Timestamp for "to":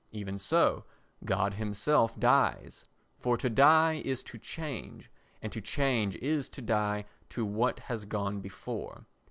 3.37-3.51, 4.23-4.39, 5.53-5.61, 6.49-6.61, 7.29-7.45